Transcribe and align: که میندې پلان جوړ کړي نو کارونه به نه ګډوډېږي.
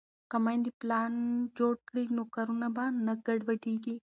که 0.29 0.37
میندې 0.45 0.71
پلان 0.81 1.13
جوړ 1.57 1.73
کړي 1.87 2.03
نو 2.15 2.21
کارونه 2.35 2.67
به 2.75 2.85
نه 3.05 3.13
ګډوډېږي. 3.25 3.95